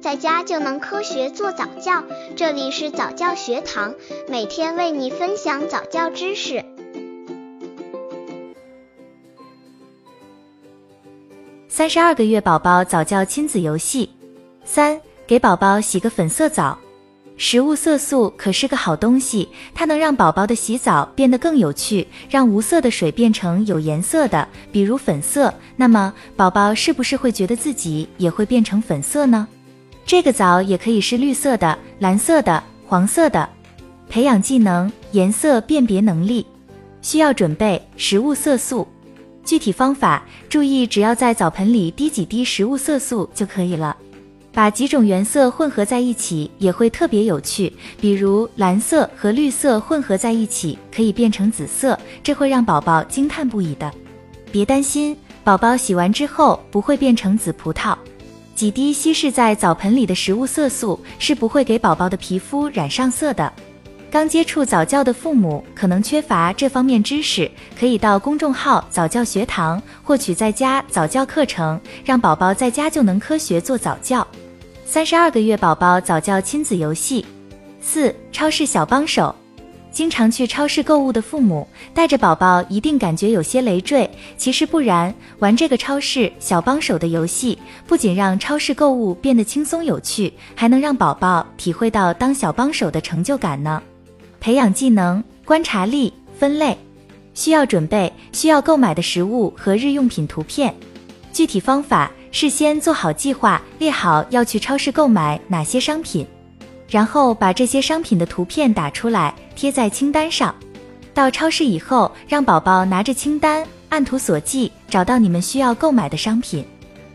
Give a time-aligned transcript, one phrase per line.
[0.00, 2.02] 在家就能科学做早教。
[2.34, 3.94] 这里是早教学堂，
[4.28, 6.64] 每天为你分享早教知识。
[11.68, 14.08] 三十二个月宝宝早教亲子游戏
[14.64, 16.78] 三，给宝宝洗个粉色澡。
[17.36, 25.52] 食物色素可是个好东西，它能让宝宝的洗澡变得更有趣，让无色的水变成有颜色的，比如粉色。
[25.76, 29.46] 那么，宝宝是不是会觉得自己也会变成粉色呢？
[30.10, 33.48] 这个澡也可以是绿色的、蓝色的、黄色的。
[34.08, 36.44] 培养技能颜色辨别能力，
[37.00, 38.88] 需要准备食物色素。
[39.44, 43.96] 具体方法，注意只要在澡盆里滴几滴食物色素就可以了。
[44.52, 53.88] 把几种原色混合在一起也会特别有趣，比如蓝色和绿色混合在一起可以变成紫色，这会让宝宝惊叹不已的。
[54.50, 57.96] 别担心，宝宝洗完之后不会变成紫葡萄。
[58.60, 63.50] 几滴稀释在澡盆里的食物色素是不会给宝宝的皮肤染上色的。
[64.10, 74.26] 刚接触早教的父母可能缺乏这方面知识，可以到公众号早教学堂获取在家早教课程，让宝宝在家就能科学做早教。
[74.84, 77.24] 三十二个月宝宝早教亲子游戏
[77.80, 79.34] 四超市小帮手，
[79.92, 93.82] 经常去超市购物的父母带着宝宝一定感觉有些累赘，其实不然，玩这个超市小帮手的游戏，不仅让超市购物变得轻松有趣，还能让宝宝体会到当小帮手的成就感呢。
[94.40, 96.76] 培养技能观察力分类，
[97.34, 100.74] 需要准备需要购买的食物和日用品图片，
[101.32, 102.10] 具体方法。
[102.32, 106.24] 事先做好计划，列好要去超市购买哪些商品，
[106.90, 110.54] 然后把这些商品的图片打出来贴在清单上。
[111.14, 116.64] 到超市以后，让宝宝拿着清单按图索骥找到你们需要购买的商品。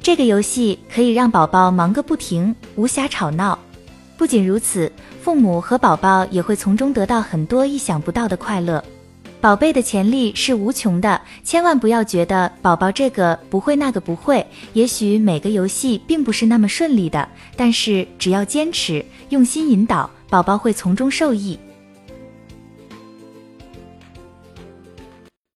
[0.00, 3.58] 这个游戏可以让宝宝忙个不停，无暇吵闹。
[4.16, 4.90] 不仅如此，
[5.22, 8.82] 父母和宝宝也会从中得到很多意想不到的快乐。
[9.40, 14.44] 宝贝的潜力是无穷的，千万不要觉得宝宝这个不会那个不会。
[14.72, 21.56] 也许每个游戏并不是那么顺利的，但是只要坚持，用心引导，宝宝会从中受益。